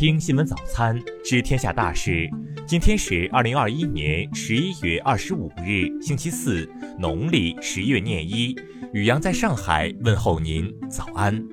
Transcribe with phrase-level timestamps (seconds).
[0.00, 2.26] 听新闻早餐，知天下大事。
[2.66, 6.66] 今天是二零二一年十一月二十五日，星期四，
[6.98, 8.56] 农历十月廿一。
[8.94, 11.46] 雨阳在上海问候您，早安。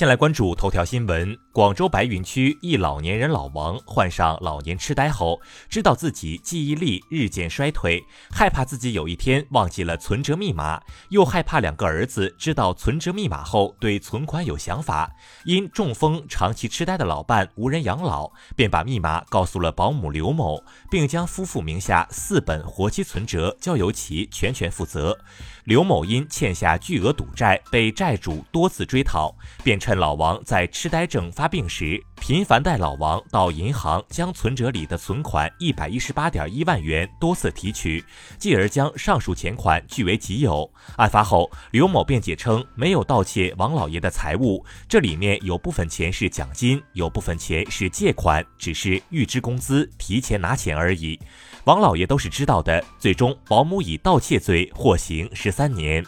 [0.00, 5.38] 先来关注头条新闻：广州白云区一老年人老王患上老年痴呆后，
[5.68, 15.14] 知道自己记忆力日渐衰退，害怕自己有一天忘记了存折密码，又害怕两个儿子知道存折密码后对存款有想法。
[15.44, 25.18] 因中风长期痴呆的老伴无人养老，便把密码告诉了保姆刘某，并将夫妇名下四本活期存折交由其全权负责。
[25.64, 32.00] 刘某因欠下巨额赌债，被债主多次追讨，便趁老王在痴呆症发病时。
[32.20, 38.04] 频繁带老王到银行将存折里的存款一百一十八点一万元多次提取，
[38.38, 40.72] 继而将上述钱款据为己有。
[40.96, 51.18] 案发后，刘某辩解称没有盗窃王老爷的财物，这里面有部分钱是奖金，有部分钱是借款，只是预支工资提前拿钱而已。
[51.64, 52.80] 王老爷都是知道的。
[53.00, 56.06] 最终，保姆以盗窃罪获刑十三年。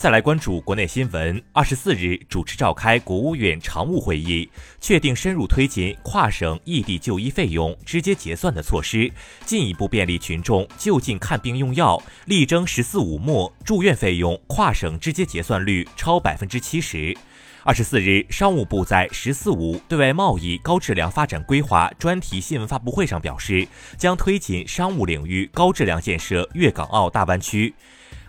[0.00, 1.42] 再来关注国内新闻。
[1.52, 4.48] 二十四日主持召开国务院常务会议，
[4.80, 9.12] 确定深入推进跨省异地就医费用直接结算的措施，
[9.44, 12.02] 进一步便利群众就近看病用药。
[12.24, 17.14] 力争“十四五”末住院费用跨省直接结算率超百分之七十。
[17.62, 27.74] 二十四日，商务部在“十四五”对外贸易高质量发展规划专题新闻发布会上表示，将推进商务领域高质量建设粤港澳大湾区。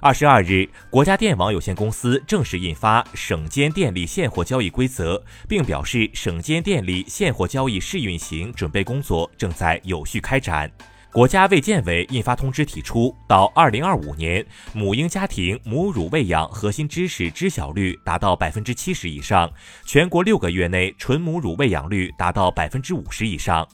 [0.04, 10.72] 二十二日，国家电网有限公司正式印发省间电力现货交易规则，并表示省间电力现货交易试运行准备工作正在有序开展。
[11.12, 19.52] 国家卫健委印发通知，提出到二零二五年，母婴家庭母乳喂养核心知识知晓率达到百分之七十以上，
[19.86, 23.68] 全国六个月内纯母乳喂养率达到百分之五十以上。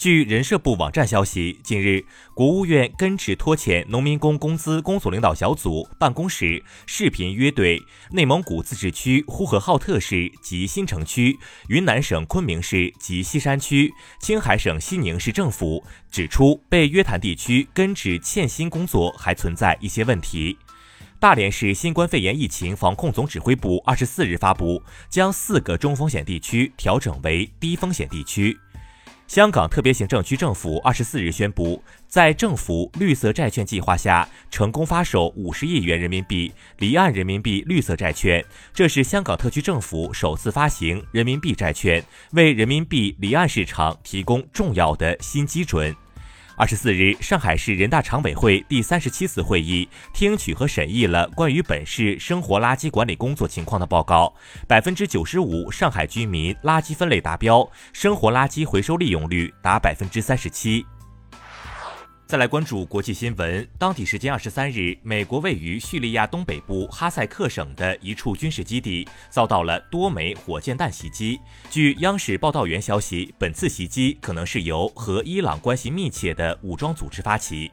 [0.00, 2.02] 据人社部网站消息，近日，
[2.32, 7.78] 国务院根治拖欠农民工工资工作领导小组办公室视频约对
[8.10, 11.38] 内蒙古自治区呼和浩特市及新城区、
[11.68, 20.56] 云南省昆明市及西山区、青海省西宁市政府，指出被约谈地区根治欠薪工作还存在一些问题。
[21.18, 28.58] 大连市新冠肺炎疫情防控总指挥部二十四日发布，将四个中风险地区调整为低风险地区。
[29.30, 38.44] 香港特别行政区政府二十四日宣布，在政府绿色债券计划下，成功发售五十亿元人民币离岸人民币绿色债券。
[38.74, 45.94] 这是香港特区政府首次发行人民币债券，为人民币离岸市场提供重要的新基准。
[46.60, 54.30] 二十四日，上海市人大常委会第三十七次会议听取和审议了关于本市生活垃圾管理工作情况的报告。
[54.68, 60.84] 百分之九十五上海居民垃圾分类达标，生活垃圾回收利用率达百分之三十七。
[62.30, 63.66] 再来关注国际新闻。
[63.76, 71.40] 当地时间二十三日，美国位于叙利亚东北部哈塞克省的一处军事基地遭到了多枚火箭弹袭击。
[71.68, 77.68] 据央视报道员消息，本次袭击可能是由和伊朗关系密切的武装组织发起。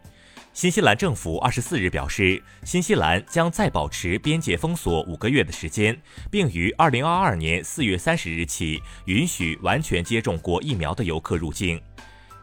[0.53, 5.95] 新西兰政府二十四日表示，新西兰将再保持边界封锁五个月的时间，
[6.31, 11.79] 并于二零二二年四月三十日起允许完全接种过疫苗的游客入境。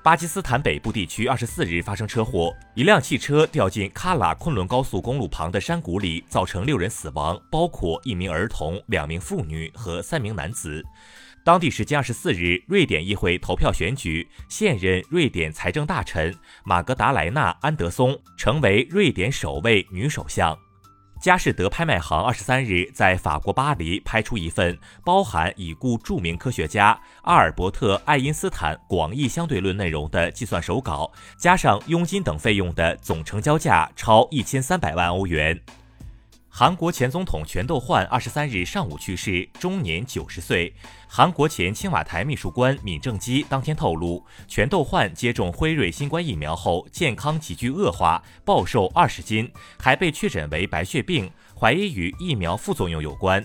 [0.05, 10.85] 巴基斯坦北部地区二十四日发生车祸，一辆汽车掉进喀喇昆仑高速公路旁的山谷里，造成六人死亡，包括一名儿童、两名妇女和三名男子。
[11.43, 16.35] 当地时间二十四日，瑞典议会投票选举现任瑞典财政大臣
[16.67, 20.55] 马格达莱纳·安德松成为瑞典首位女首相。
[21.25, 35.59] 佳士得拍卖行二十三日在法国巴黎拍出一份包含已故著名科学家阿尔伯特·爱因斯坦广义相对论内容的计算手稿，加上佣金等费用的总成交价超一千三百万欧元。
[36.57, 40.73] 韩国前总统全斗焕二十三日上午去世，终年九十岁。
[41.09, 49.51] 韩国前青瓦台秘书官闵正基当天透露，全斗焕接种辉瑞新冠疫苗后健康急剧恶化，暴瘦二十斤，
[49.81, 51.29] 还被确诊为白血病，
[51.59, 53.45] 怀疑与疫苗副作用有关。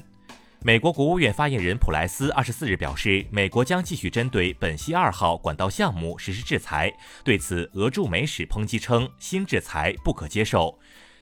[0.62, 6.94] 美国国务院发言人普莱斯二十四日表示，美国将继续针对本溪二号管道项目实施制裁。
[7.24, 10.78] 对此，俄驻美使抨击称，新制裁不可接受。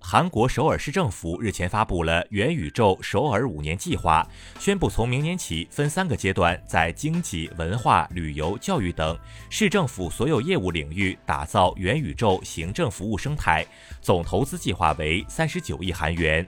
[0.09, 4.25] 韩国首尔市政府日前发布了元宇宙首尔五年计划，
[4.57, 9.19] 宣布从明年起分三个阶段，在经济、文化、旅游、教育等
[9.49, 13.65] 市政府所有业务领域打造元宇宙行政服务生态，
[13.99, 16.47] 总投资计划为三十九亿韩元。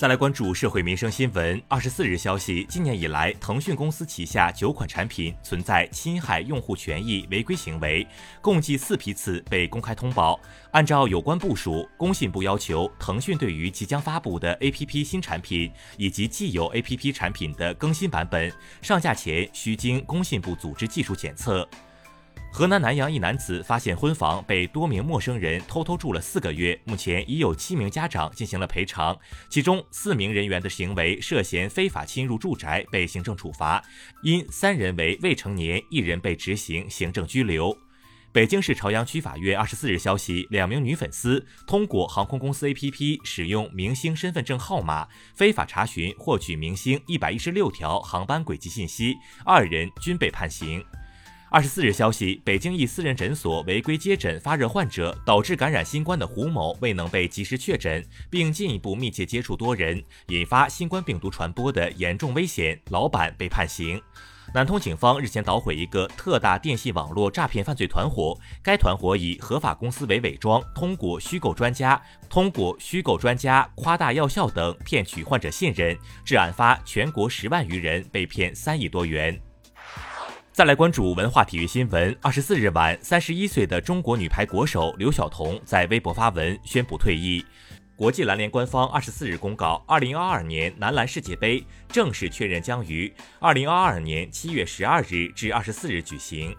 [0.00, 1.62] 再来关注社会民生新闻。
[1.68, 8.06] 二十四日消息，今年以来，腾讯公司旗下九款产品存在侵害用户权益违规行为，
[8.40, 10.40] 共计四批次被公开通报。
[10.70, 18.50] 按照有关部署，工信部要求腾讯对于即将发布的 APP 新产品以及既有 APP 产品的更新版本
[18.80, 21.68] 上架前，需经工信部组织技术检测。
[22.52, 29.16] 河南南阳一男子发现婚房被多名陌生人偷偷住了四个月，目前已有七名家长进行了赔偿，
[29.48, 33.82] 其中四名人员的行为涉嫌非法侵入住宅，被行政处罚，
[34.22, 37.74] 因三人为未成年，一人被执行行政拘留。
[38.32, 50.84] 北京市朝阳区法院二十四日消息，两名女粉丝通过航空公司 APP 使用明星身份证号码，非法查询获取明星一百一十六条航班轨迹信息，二人均被判刑。
[51.52, 64.00] 二十四日消息，北京一私人诊所违规接诊发热患者，导致感染新冠的胡某未能被及时确诊，并进一步密切接触多人，引发新冠病毒传播的严重危险，老板被判刑。
[64.54, 79.36] 南通警方日前捣毁一个特大电信网络诈骗犯罪团伙，该团伙以合法公司为伪装，通过虚构专家、通过虚构专家夸大药效等骗取患者信任，至案发全国十万余人被骗三亿多元。
[80.60, 82.14] 再来关注文化体育新闻。
[82.20, 87.42] 二十四日晚，三十一岁的中国女排国手刘晓彤在微博发文宣布退役。
[87.96, 96.54] 国际篮联官方二十四日公告，二零二二年男篮世界杯正式确认将于二零二二年七月十二日至二十四日举行。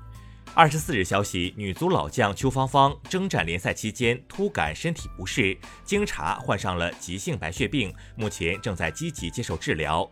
[0.55, 5.55] 二十四日消息，女足老将邱芳芳征战联赛期间突感身体不适，
[5.85, 10.11] 经查患上了急性白血病，目前正在积极接受治疗。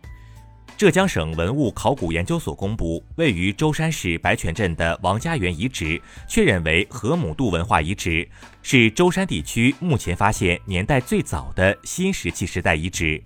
[0.76, 8.26] 浙江省文物考古研究所公布，位于舟山市白泉镇的王家园遗址确认为河姆渡文化遗址，
[8.62, 13.22] 是舟山地区目前发现年代最早的新石器时代遗址。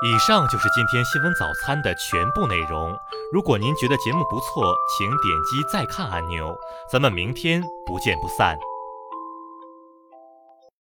[0.00, 2.96] 以上就是今天新闻早餐的全部内容。
[3.32, 6.56] 如果您觉得节目不错，请点击再看按钮。
[6.90, 8.56] 咱们明天不见不散。